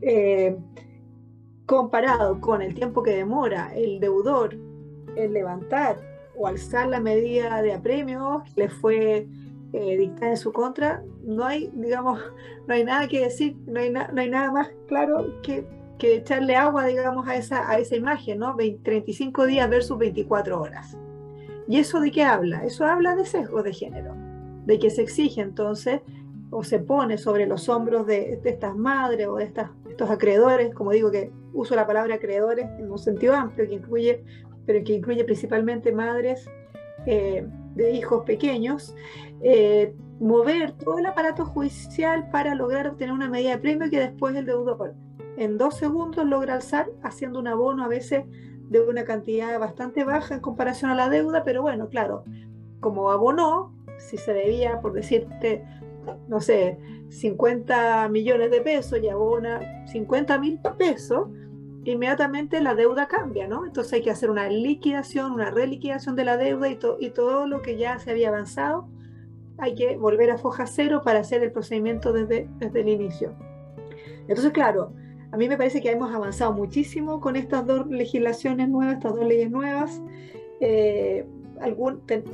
[0.01, 0.57] eh,
[1.67, 4.57] comparado con el tiempo que demora el deudor
[5.17, 9.27] en levantar o alzar la medida de apremio que le fue
[9.73, 12.21] eh, dictada en su contra, no hay, digamos,
[12.67, 15.67] no hay nada que decir, no hay, no hay nada más claro que,
[15.99, 18.57] que, echarle agua, digamos, a esa, a esa imagen, ¿no?
[18.57, 20.97] 35 días versus 24 horas.
[21.67, 22.65] ¿Y eso de qué habla?
[22.65, 24.15] Eso habla de sesgo de género,
[24.65, 26.01] de que se exige entonces
[26.51, 30.73] o se pone sobre los hombros de, de estas madres o de estas, estos acreedores,
[30.73, 34.25] como digo que uso la palabra acreedores en un sentido amplio que incluye
[34.69, 36.47] pero que incluye principalmente madres
[37.07, 38.95] eh, de hijos pequeños,
[39.43, 44.37] eh, mover todo el aparato judicial para lograr obtener una medida de premio que después
[44.37, 44.95] el deudor
[45.39, 48.25] en dos segundos logra alzar haciendo un abono a veces
[48.69, 52.25] de una cantidad bastante baja en comparación a la deuda, pero bueno, claro,
[52.81, 55.65] como abonó, si se debía, por decirte,
[56.29, 56.79] no sé,
[57.09, 61.29] 50 millones de pesos y abona 50 mil pesos,
[61.93, 63.65] inmediatamente la deuda cambia, ¿no?
[63.65, 66.77] Entonces hay que hacer una liquidación, una reliquidación de la deuda y,
[67.11, 68.89] todo lo que ya se había avanzado,
[69.59, 73.35] hay que volver a foja cero para hacer el procedimiento desde, desde el inicio.
[74.29, 74.93] Entonces, claro,
[75.33, 79.27] a mí me parece que hemos avanzado muchísimo con estas dos legislaciones nuevas, estas dos
[79.27, 80.03] leyes nuevas.
[80.61, 81.27] Eh,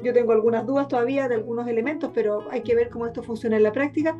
[0.03, 3.57] yo tengo algunas dudas todavía de algunos elementos, pero hay que ver cómo esto funciona
[3.57, 4.17] en la práctica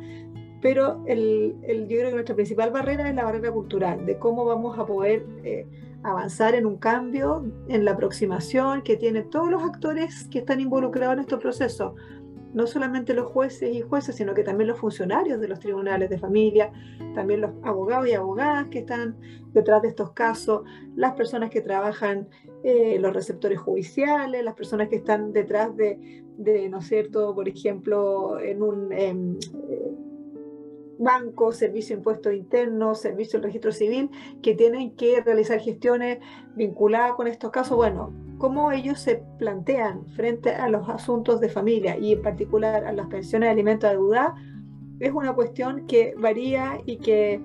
[0.65, 1.53] pero el,
[1.87, 5.23] yo creo que nuestra principal barrera es la barrera cultural, de cómo vamos a poder
[5.43, 5.67] eh,
[6.01, 11.13] avanzar en un cambio, en la aproximación que tienen todos los actores que están involucrados
[11.13, 11.93] en este proceso,
[12.55, 16.17] no solamente los jueces y jueces, sino que también los funcionarios de los tribunales de
[16.17, 16.71] familia,
[17.13, 19.17] también los abogados y abogadas que están
[19.53, 20.63] detrás de estos casos,
[20.95, 22.27] las personas que trabajan
[22.63, 26.23] eh, los receptores judiciales, las personas que están detrás de,
[26.71, 28.91] ¿no es cierto?, por ejemplo, en un...
[28.91, 29.15] Eh,
[30.97, 34.09] banco, servicio de impuestos internos, servicio del registro civil,
[34.41, 36.19] que tienen que realizar gestiones
[36.55, 37.77] vinculadas con estos casos.
[37.77, 42.91] Bueno, cómo ellos se plantean frente a los asuntos de familia y en particular a
[42.91, 44.35] las pensiones de alimentos de deuda,
[44.99, 47.41] es una cuestión que varía y que,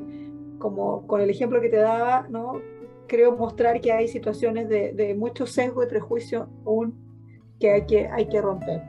[0.58, 2.60] como con el ejemplo que te daba, ¿no?
[3.10, 6.94] creo mostrar que hay situaciones de, de mucho sesgo y prejuicio aún
[7.58, 8.82] que hay que, hay que romper.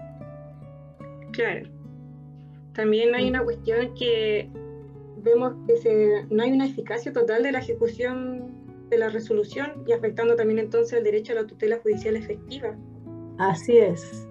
[1.33, 1.70] Claro.
[2.73, 4.49] También hay una cuestión que
[5.17, 8.51] vemos que no hay una eficacia total de la ejecución
[8.89, 12.75] de la resolución y afectando también entonces el derecho a la tutela judicial efectiva.
[13.39, 14.27] Así es.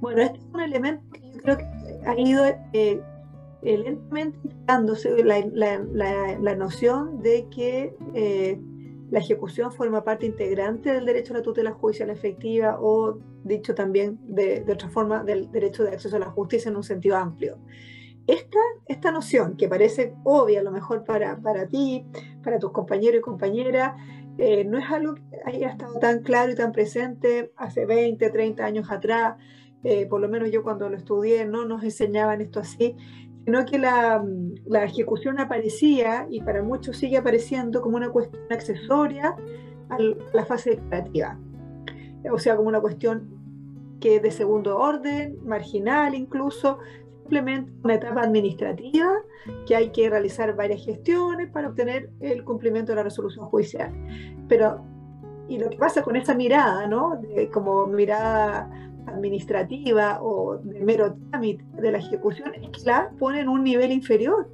[0.00, 1.64] Bueno, este es un elemento que yo creo que
[2.06, 3.00] ha ido eh,
[3.62, 8.60] lentamente dándose la, la, la, noción de que eh,
[9.10, 14.18] la ejecución forma parte integrante del derecho a la tutela judicial efectiva o, dicho también
[14.22, 17.58] de, de, otra forma, del derecho de acceso a la justicia en un sentido amplio.
[18.26, 22.04] Esta, esta noción, que parece obvia a lo mejor para, para ti,
[22.44, 23.94] para tus compañeros y compañeras,
[24.36, 28.62] eh, no es algo que haya estado tan claro y tan presente hace 20, 30
[28.62, 29.36] años atrás,
[29.82, 32.96] eh, por lo menos yo cuando lo estudié no nos enseñaban esto así,
[33.48, 34.22] sino que la,
[34.66, 39.34] la, ejecución aparecía y para muchos sigue apareciendo como una cuestión accesoria
[39.88, 39.96] a
[40.34, 41.38] la fase declarativa,
[42.30, 43.26] o sea, como una cuestión
[44.00, 46.78] que de segundo orden, marginal incluso,
[47.22, 49.14] simplemente una etapa administrativa
[49.66, 53.90] que hay que realizar varias gestiones para obtener el cumplimiento de la resolución judicial.
[54.46, 54.84] Pero,
[55.48, 57.18] y lo que pasa con esa mirada, ¿no?
[57.50, 58.68] como mirada
[59.08, 64.48] administrativa o de mero trámite de la ejecución, es que la pone un nivel inferior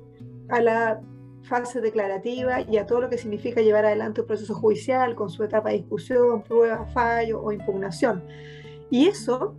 [0.48, 1.00] a la
[1.44, 5.44] fase declarativa y a todo lo que significa llevar adelante un proceso judicial con su
[5.44, 8.22] etapa de discusión, prueba, fallo o impugnación.
[8.90, 9.54] Y eso,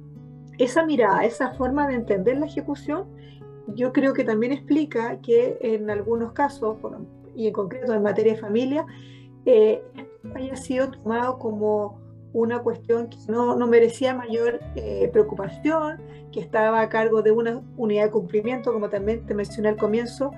[0.57, 3.05] esa mirada, esa forma de entender la ejecución,
[3.67, 6.77] yo creo que también explica que en algunos casos,
[7.35, 8.85] y en concreto en materia de familia,
[9.45, 9.83] eh,
[10.33, 11.99] haya sido tomado como
[12.35, 16.01] una cuestión que no, no merecía mayor eh, preocupación,
[16.33, 20.31] que estaba a cargo de una unidad de cumplimiento, como también te mencioné al comienzo,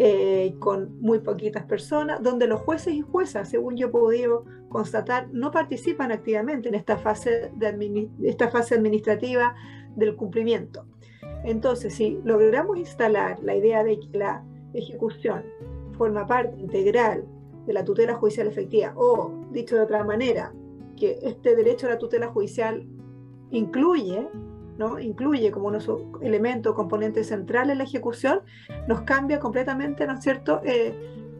[0.00, 5.52] eh, con muy poquitas personas, donde los jueces y juezas, según yo he constatar, no
[5.52, 9.54] participan activamente en esta fase, de esta fase administrativa
[9.94, 10.86] del cumplimiento.
[11.44, 15.44] Entonces, si logramos instalar la idea de que la ejecución
[15.96, 17.24] forma parte integral
[17.64, 20.52] de la tutela judicial efectiva, o dicho de otra manera,
[20.96, 22.86] que este derecho a la tutela judicial
[23.50, 24.28] incluye
[24.78, 24.98] ¿no?
[24.98, 25.78] incluye como un
[26.20, 28.40] elemento, componente central en la ejecución,
[28.88, 30.94] nos cambia completamente, ¿no es cierto?, eh,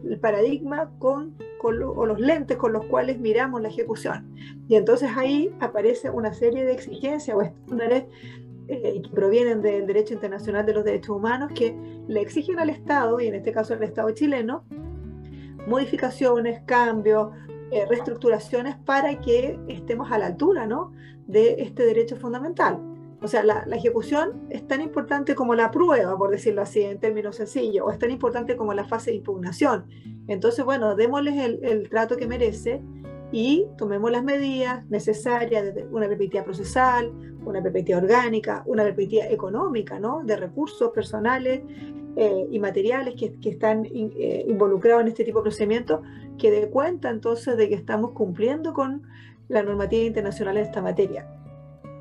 [0.05, 4.35] el paradigma con, o los lentes con los cuales miramos la ejecución.
[4.67, 8.05] Y entonces ahí aparece una serie de exigencias o estándares
[8.67, 11.75] eh, que provienen del derecho internacional de los derechos humanos que
[12.07, 14.63] le exigen al Estado, y en este caso al Estado chileno,
[15.67, 17.31] modificaciones, cambios,
[17.75, 20.93] eh, reestructuraciones para que estemos a la altura ¿no?
[21.27, 22.79] de este derecho fundamental.
[23.21, 27.35] O sea, la, ejecución es tan importante como la prueba, por decirlo así, en términos
[27.35, 29.87] sencillos, o es tan importante como la fase de impugnación.
[30.29, 32.81] Entonces, bueno, démosles el, trato que merece
[33.33, 37.11] y tomemos las medidas necesarias, una perspectiva procesal,
[37.43, 40.21] una perspectiva orgánica, una perspectiva económica, ¿no?
[40.23, 41.61] De recursos personales
[42.15, 45.99] eh, y materiales que, están eh, involucrados en este tipo de procedimientos,
[46.37, 49.03] que dé cuenta entonces de que estamos cumpliendo con
[49.47, 51.27] la normativa internacional en esta materia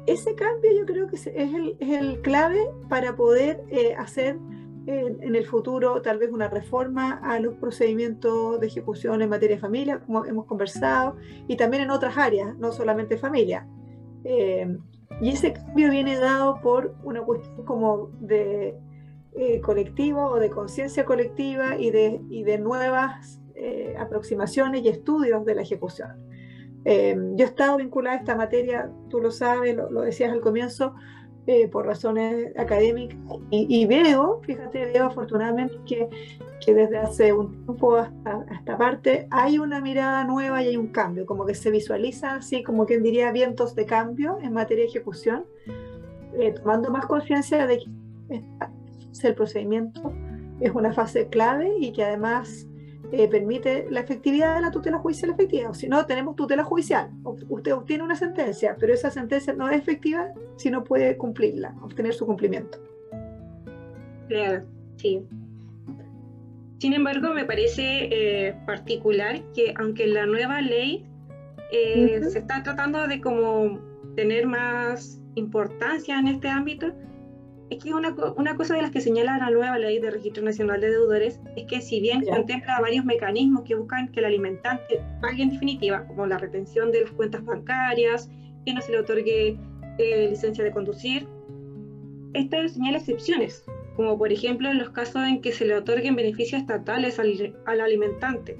[0.06, 4.38] ese cambio yo creo que es el, clave para poder eh, hacer
[4.86, 9.60] en el futuro tal vez una reforma a los procedimientos de ejecución en materia de
[9.60, 11.16] familia, como hemos conversado,
[11.48, 13.66] y también en otras áreas, no solamente familia.
[14.24, 14.76] Eh,
[15.22, 18.76] y ese cambio viene dado por una cuestión como de
[19.32, 23.40] eh, colectivo o de conciencia colectiva y de, y de nuevas
[23.98, 26.24] aproximaciones y estudios de la ejecución.
[26.84, 30.94] Em, yo he estado vinculada a esta materia, tú lo sabes, lo, decías al comienzo,
[31.46, 33.18] eh, por razones académicas,
[33.50, 36.08] y, veo, fíjate, veo afortunadamente que,
[36.64, 40.88] que desde hace un tiempo hasta esta parte hay una mirada nueva y hay un
[40.88, 44.90] cambio, como que se visualiza así, como quien diría, vientos de cambio en materia de
[44.90, 45.44] ejecución,
[46.38, 50.12] eh, tomando más conciencia de que el procedimiento
[50.60, 52.66] es una fase clave y que además
[53.12, 55.70] eh, permite la efectividad de la tutela judicial efectiva.
[55.70, 57.10] O si no, tenemos tutela judicial.
[57.48, 62.14] Usted obtiene una sentencia, pero esa sentencia no es efectiva si no puede cumplirla, obtener
[62.14, 62.78] su cumplimiento.
[64.28, 64.64] Claro,
[64.96, 65.22] sí.
[66.78, 71.06] Sin embargo, me parece eh, particular que aunque la nueva ley
[71.72, 73.80] eh, se está tratando de como
[74.16, 76.92] tener más importancia en este ámbito,
[77.74, 80.80] es que una, una, cosa de las que señala la nueva ley de registro nacional
[80.80, 85.42] de deudores es que si bien contempla varios mecanismos que buscan que el alimentante pague
[85.42, 88.30] en definitiva, como la retención de las cuentas bancarias,
[88.64, 89.58] que no se le otorgue
[89.98, 91.26] eh, licencia de conducir,
[92.32, 93.64] esto señala excepciones,
[93.96, 97.80] como por ejemplo en los casos en que se le otorguen beneficios estatales al, al
[97.80, 98.58] alimentante.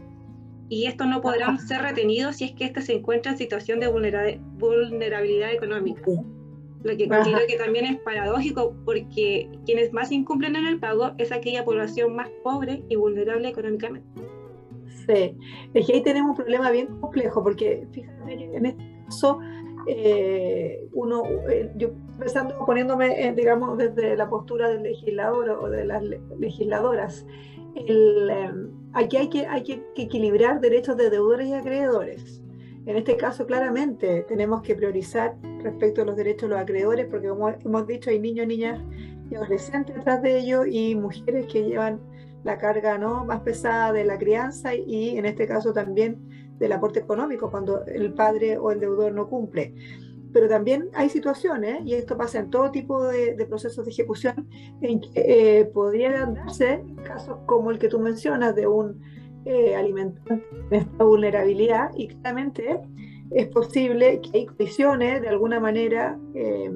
[0.69, 3.89] Y estos no podrán ser retenidos si es que éste se encuentra en situación de
[3.89, 6.03] vulnerabilidad económica
[6.85, 11.33] lo que considero que también es paradójico porque quienes más incumplen en el pago es
[11.33, 14.07] aquella población más pobre y vulnerable económicamente.
[15.07, 15.37] Sí,
[15.73, 19.41] es que ahí tenemos un problema bien complejo porque fíjate que en este caso
[19.87, 26.03] eh, uno, eh, yo empezando poniéndome, digamos, desde la postura del legislador o de las
[26.39, 27.27] legisladoras,
[27.75, 28.51] el, eh,
[28.93, 32.44] aquí hay que, hay que equilibrar derechos de deudores y acreedores.
[32.87, 37.29] En este caso, claramente, tenemos que priorizar respecto a los derechos de los acreedores, porque
[37.29, 38.81] como hemos dicho, hay niños, niñas
[39.31, 42.01] y adolescentes detrás de ellos y mujeres que llevan
[42.45, 43.25] la carga ¿no?
[43.25, 46.19] más pesada de la crianza y en este caso también
[46.59, 49.75] del aporte económico cuando el padre o el deudor no cumple.
[50.33, 54.49] Pero también hay situaciones, y esto pasa en todo tipo de, procesos de ejecución,
[54.81, 59.01] en que eh, podrían darse casos como el que tú mencionas de un
[59.45, 62.81] eh, alimentante en esta vulnerabilidad y claramente
[63.31, 66.71] es posible que hay condiciones de alguna manera eh,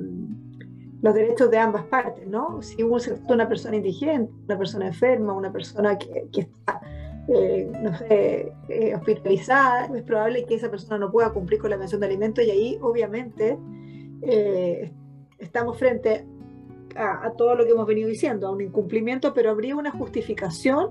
[1.00, 2.60] los derechos de ambas partes, ¿no?
[2.62, 2.84] Si de
[3.28, 6.80] una persona indigente, una persona enferma, una persona que, que está,
[7.28, 11.76] eh, no sé, eh, hospitalizada, es probable que esa persona no pueda cumplir con la
[11.76, 13.58] mención de alimentos y ahí obviamente
[14.22, 14.92] eh,
[15.38, 16.26] estamos frente
[16.96, 20.90] a, a, todo lo que hemos venido diciendo, a un incumplimiento, pero habría una justificación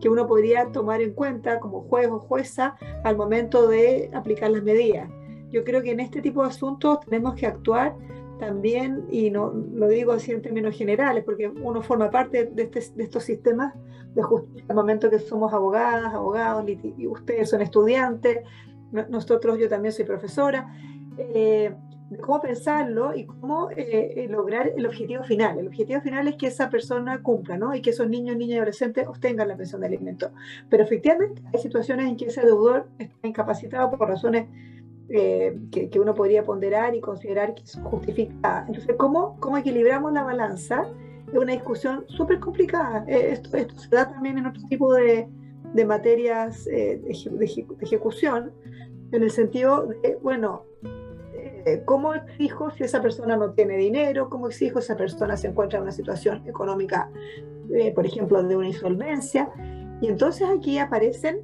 [0.00, 4.62] que uno podría tomar en cuenta como juez o jueza al momento de aplicar las
[4.62, 5.08] medidas.
[5.50, 7.94] Yo creo que en este tipo de asuntos tenemos que actuar
[8.38, 12.80] también, y no lo digo así en términos generales, porque uno forma parte de, este,
[12.94, 13.74] de estos sistemas
[14.14, 18.38] de justicia al momento que somos abogadas, abogados, y ustedes son estudiantes,
[19.08, 20.74] nosotros, yo también soy profesora,
[21.18, 21.74] eh,
[22.18, 25.58] cómo pensarlo y cómo eh, lograr el objetivo final.
[25.58, 27.74] El objetivo final es que esa persona cumpla, ¿no?
[27.74, 30.30] Y que esos niños, niñas y adolescentes obtengan la pensión de alimentos.
[30.68, 34.48] Pero efectivamente hay situaciones en que ese deudor está incapacitado por razones
[35.12, 38.68] eh, que, uno podría ponderar y considerar que son justificadas.
[38.68, 40.86] Entonces, ¿cómo, cómo equilibramos la balanza?
[41.32, 43.04] Es una discusión súper complicada.
[43.08, 45.28] Eh, esto, esto, se da también en otro tipo de,
[45.74, 48.52] de materias eh, de, de, ejecución,
[49.10, 50.62] en el sentido de, bueno,
[51.84, 54.28] ¿cómo exijo si esa persona no tiene dinero?
[54.28, 57.10] ¿Cómo exijo si esa persona se encuentra en una situación económica,
[57.94, 59.50] por ejemplo, de una insolvencia?
[60.00, 61.42] Y entonces aquí aparecen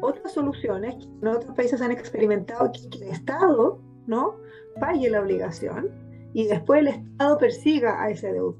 [0.00, 4.36] otras soluciones que en otros países han experimentado que, el Estado ¿no?
[4.80, 5.90] pague la obligación
[6.32, 8.56] y después el Estado persiga a ese deudor.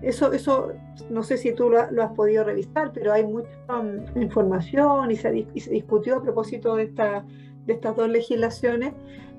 [0.00, 0.72] Eso, eso
[1.10, 5.46] no sé si tú lo, has podido revisar, pero hay mucha um, información y se,
[5.52, 7.24] y se, discutió a propósito de, esta,
[7.68, 8.94] de estas dos legislaciones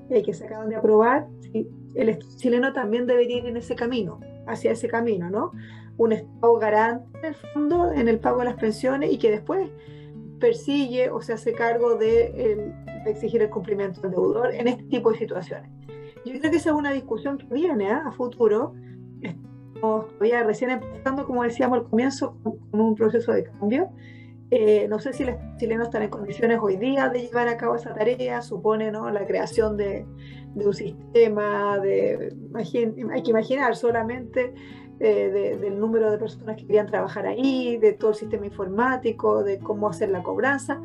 [0.08, 1.26] eh, que se acaban de aprobar.
[1.94, 5.52] El Estado chileno también debería ir en ese camino, hacia ese camino, ¿no?
[5.98, 9.68] Un Estado garante en el fondo en el pago de las pensiones y que después
[10.38, 12.72] persigue o se hace cargo de,
[13.06, 15.70] exigir el cumplimiento del deudor en este tipo de situaciones.
[16.24, 17.92] Yo creo que esa es una discusión que viene ¿eh?
[17.92, 18.74] a futuro.
[19.22, 23.90] Estamos todavía recién empezando, como decíamos al comienzo, con, un proceso de cambio.
[24.50, 27.76] Eh, no sé si los chilenos están en condiciones hoy día de llevar a cabo
[27.76, 29.08] esa tarea, supone ¿no?
[29.10, 30.04] la creación de,
[30.56, 34.52] un sistema, de, hay que imaginar solamente
[34.98, 39.60] eh, del número de personas que querían trabajar ahí, de todo el sistema informático, de
[39.60, 40.80] cómo hacer la cobranza,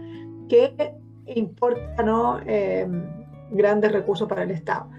[0.47, 0.93] que
[1.25, 2.39] importa ¿no?
[2.45, 3.03] Em,
[3.49, 4.89] grandes recursos para el Estado.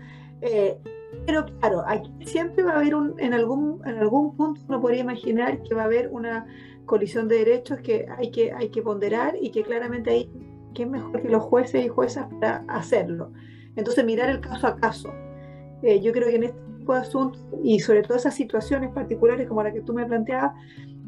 [1.24, 5.00] Pero claro, aquí siempre va a haber un, en algún, en algún punto uno podría
[5.00, 6.46] imaginar que va a haber una
[6.84, 10.30] colisión de derechos que hay que, hay que ponderar y que claramente hay
[10.74, 13.32] que es mejor que los jueces y juezas para hacerlo.
[13.76, 15.10] Entonces mirar el caso a caso.
[15.82, 19.62] Eh, yo creo que en este de asuntos y sobre todo esas situaciones particulares como
[19.62, 20.52] la que tú me planteabas,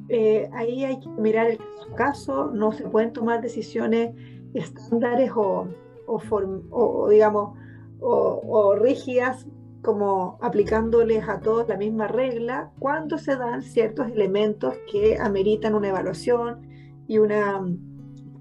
[0.09, 4.14] eh, ahí hay que mirar el caso a caso, no se pueden tomar decisiones
[4.55, 5.68] estándares o,
[6.07, 7.57] o, digamos,
[8.01, 9.47] o, rígidas
[9.83, 15.88] como aplicándoles a todos la misma regla cuando se dan ciertos elementos que ameritan una
[15.88, 16.67] evaluación
[17.07, 17.64] y una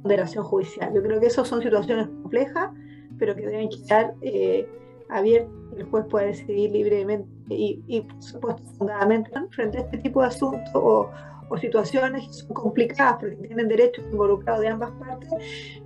[0.01, 0.93] ponderación judicial.
[0.93, 2.71] Yo creo que esas son situaciones complejas,
[3.17, 4.67] pero que deben quedar eh,
[5.09, 10.21] abiertas el juez puede decidir libremente y, y por supuesto, fundadamente frente a este tipo
[10.21, 11.09] de asuntos o,
[11.55, 15.29] situaciones que son complicadas porque tienen derechos involucrados de ambas partes,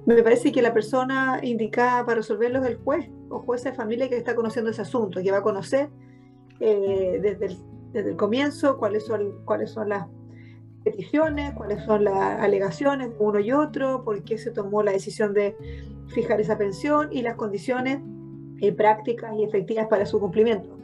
[0.05, 4.09] me parece que la persona indicada para resolverlos es el juez o jueza de familia
[4.09, 5.89] que está conociendo ese asunto, que va a conocer
[6.59, 7.57] eh, desde, el,
[7.93, 10.07] desde el comienzo cuáles son, cuáles son las
[10.83, 15.33] peticiones, cuáles son las alegaciones de uno y otro, por qué se tomó la decisión
[15.33, 15.55] de
[16.07, 17.99] fijar esa pensión y las condiciones
[18.59, 20.77] eh, prácticas y efectivas para su cumplimiento.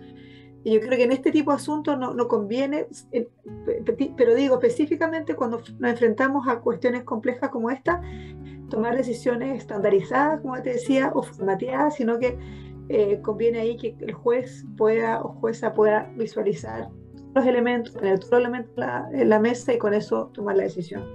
[0.68, 3.30] Y yo creo que en este tipo de asuntos no, no conviene, eh,
[4.18, 8.02] pero digo específicamente cuando nos enfrentamos a cuestiones complejas como esta,
[8.70, 12.38] tomar decisiones estandarizadas, como te decía, o formateadas, sino que
[12.90, 16.90] eh, conviene ahí que el juez pueda o jueza pueda visualizar
[17.34, 18.74] los elementos, tener todos los elementos
[19.14, 21.06] en la mesa y con eso tomar la decisión.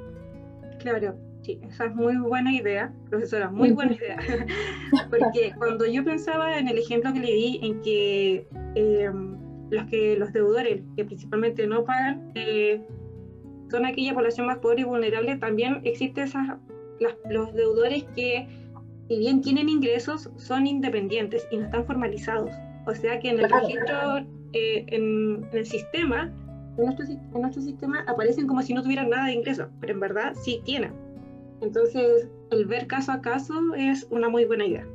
[0.79, 4.17] Claro, Sí, esa es muy buena idea, profesora, muy buena idea.
[5.11, 8.47] Porque cuando yo pensaba en el ejemplo que le di, en que
[8.77, 9.42] em,
[9.73, 12.83] los que los deudores que principalmente no pagan eh,
[13.71, 16.59] son aquella población más pobre y vulnerable, también existen esas,
[17.31, 18.47] los deudores que,
[19.09, 22.51] si bien tienen ingresos, son independientes y no están formalizados.
[22.87, 24.19] O sea que en el registro,
[24.53, 26.31] eh, en, el sistema,
[26.77, 30.01] en nuestro, en nuestro sistema aparecen como si no tuvieran nada de ingresos, pero en
[30.01, 30.93] verdad sí tienen.
[31.63, 34.87] Entonces, el ver caso a caso es una muy buena idea.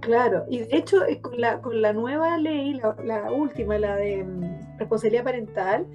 [0.00, 4.24] Claro, y de hecho eh, con la, con la nueva ley, la, última, la de
[4.24, 5.86] mm, responsabilidad parental,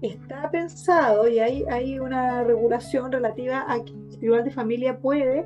[0.00, 5.44] está pensado y hay, hay una regulación relativa a que el tribunal de familia puede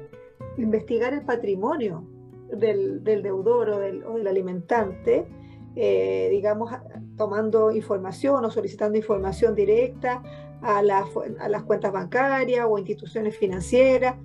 [0.59, 2.07] investigar el patrimonio
[2.51, 5.27] del, deudor o del, o del alimentante
[5.75, 6.71] eh, digamos,
[7.17, 10.23] tomando información o solicitando información directa
[10.61, 14.17] a, las cuentas bancarias o instituciones financieras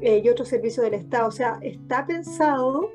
[0.00, 1.28] eh, y otros servicios del Estado.
[1.28, 2.90] O sea, está pensado,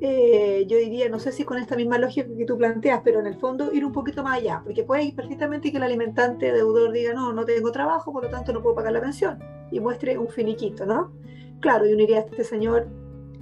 [0.00, 3.26] eh, yo diría, no sé si con esta misma lógica que tú planteas, pero en
[3.26, 6.92] el fondo ir un poquito más allá, porque puede ir perfectamente que el alimentante deudor
[6.92, 9.38] diga, no, no tengo trabajo, por lo tanto no puedo pagar la pensión,
[9.70, 11.12] y muestre un finiquito, ¿no?
[11.60, 12.88] Claro, y uniría a este señor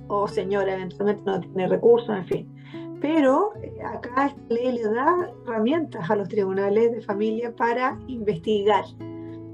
[0.08, 2.56] o señora eventualmente no tiene recursos, en fin.
[3.00, 8.84] Pero eh, acá esta ley le da herramientas a los tribunales de familia para investigar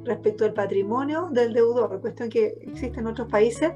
[0.04, 3.72] respecto al patrimonio del deudor, cuestión que existe en otros países,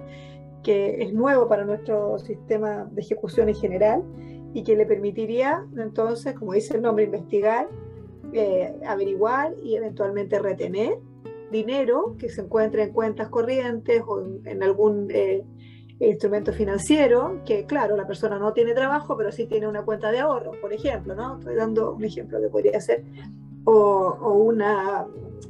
[0.67, 4.03] que es nuevo para nuestro sistema de ejecución en general
[4.53, 7.69] y que le permitiría entonces, como dice el nombre, investigar,
[8.33, 10.99] eh, averiguar y eventualmente retener
[11.53, 15.45] dinero que se encuentre en cuentas corrientes o en, algún eh,
[16.01, 20.19] instrumento financiero, que claro, la persona no tiene trabajo, pero sí tiene una cuenta de
[20.19, 21.39] ahorro, por ejemplo, ¿no?
[21.39, 23.05] Estoy dando un ejemplo que podría ser,
[23.63, 25.07] o, una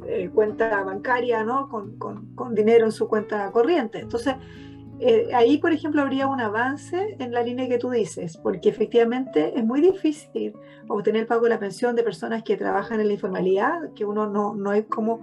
[0.07, 1.71] eh, cuenta bancaria, ¿no?
[1.71, 4.01] Con, con, dinero en su cuenta corriente.
[4.01, 4.35] Entonces,
[4.99, 9.53] eh, ahí, por ejemplo, habría un avance en la línea que tú dices, porque efectivamente
[9.57, 10.55] es muy difícil
[10.89, 14.27] obtener el pago de la pensión de personas que trabajan en la informalidad, que uno
[14.27, 15.21] no, no es como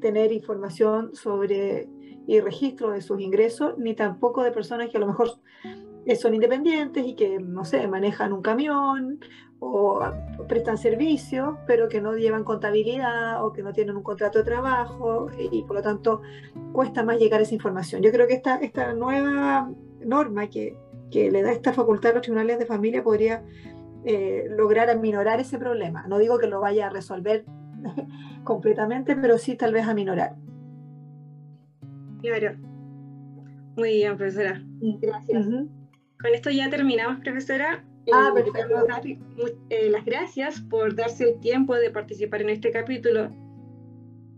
[0.00, 1.88] tener información sobre
[2.26, 5.30] y registro de sus ingresos, ni tampoco de personas que a lo mejor
[6.16, 9.20] son independientes y que, no sé, manejan un camión
[9.60, 10.00] o
[10.46, 15.28] prestan servicios, pero que no llevan contabilidad o que no tienen un contrato de trabajo
[15.38, 16.20] y por lo tanto
[16.72, 18.02] cuesta más llegar a esa información.
[18.02, 19.70] Yo creo que esta, esta nueva
[20.04, 20.76] norma que,
[21.10, 23.42] que le da esta facultad a los tribunales de familia podría
[24.04, 26.06] eh, lograr aminorar ese problema.
[26.08, 27.46] No digo que lo vaya a resolver
[28.44, 30.36] completamente, pero sí tal vez aminorar.
[32.20, 32.56] Claro.
[33.76, 34.62] Muy bien, profesora.
[35.00, 35.46] Gracias.
[36.24, 37.84] Con esto ya terminamos, profesora.
[38.10, 38.86] Ah, eh, perfecto.
[38.88, 39.02] Dar,
[39.68, 43.28] eh, las gracias por darse el tiempo de participar en este capítulo.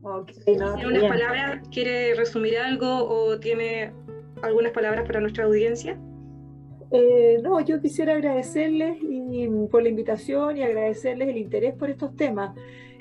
[0.02, 1.68] Okay, ¿Tiene unas palabras?
[1.70, 3.92] ¿Quiere resumir algo o tiene
[4.42, 5.96] algunas palabras para nuestra audiencia?
[6.90, 12.16] Eh, no, yo quisiera agradecerles y, por la invitación y agradecerles el interés por estos
[12.16, 12.52] temas.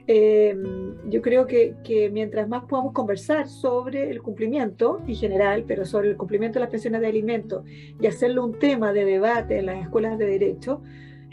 [0.08, 6.10] Em, yo creo que, mientras más podamos conversar sobre el cumplimiento en general, pero sobre
[6.10, 7.66] el cumplimiento de las pensiones de alimentos
[8.00, 10.82] y hacerlo un tema de debate en las escuelas de derecho,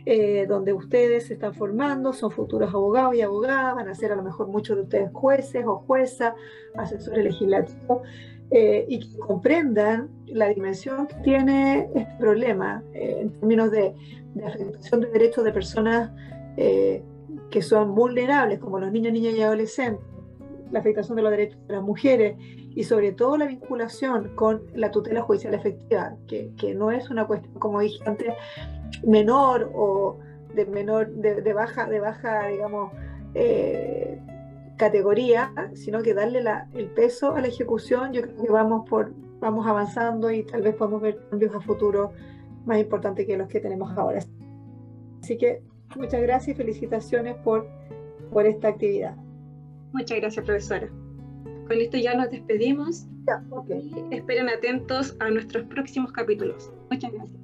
[0.05, 4.17] eh, donde ustedes se están formando, son futuros abogados y abogadas, van a ser a
[4.17, 6.35] lo mejor muchos de ustedes jueces o juezas,
[6.75, 8.03] asesores legislativos,
[8.51, 13.95] eh, y que comprendan la dimensión que tiene este problema eh, en términos de,
[14.35, 16.11] de, afectación de derechos de personas
[17.53, 20.05] que son vulnerables, como los niños, niñas y adolescentes,
[20.73, 22.37] la afectación de los derechos de las mujeres
[22.75, 27.27] y sobre todo la vinculación con la tutela judicial efectiva, que, que no es una
[27.27, 28.33] cuestión, como dije antes,
[29.07, 30.19] menor o
[30.55, 32.93] de menor, de, baja, de baja, digamos,
[33.35, 34.19] eh,
[34.79, 39.13] categoría, sino que darle la, el peso a la ejecución, yo creo que vamos por,
[39.41, 42.13] vamos avanzando y tal vez podamos ver cambios a futuro
[42.65, 44.21] más importantes que los que tenemos ahora.
[45.23, 45.63] Así que
[45.97, 47.69] Muchas gracias y felicitaciones por,
[48.31, 49.17] por esta actividad.
[49.93, 50.89] Muchas gracias, profesora.
[51.69, 53.07] Con esto ya nos despedimos.
[53.27, 53.91] Ya, okay.
[54.11, 56.73] Esperen atentos a nuestros próximos capítulos.
[56.91, 57.42] Muchas gracias.